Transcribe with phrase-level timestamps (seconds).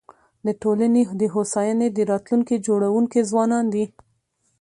[0.45, 3.85] د ټولني د هوساینې د راتلونکي جوړونکي ځوانان دي.